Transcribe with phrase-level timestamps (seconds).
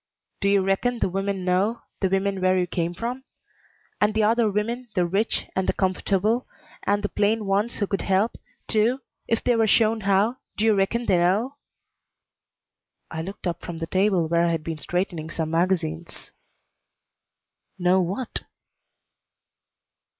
[0.39, 3.23] "Do you reckon the women know, the women where you come from?
[4.01, 6.47] And the other women, the rich, and the comfortable,
[6.81, 8.35] and the plain ones who could help,
[8.67, 11.57] too, if they were shown how do you reckon they know?"
[13.11, 16.31] I looked up from the table where I had been straightening some magazines.
[17.77, 18.45] "Know what?"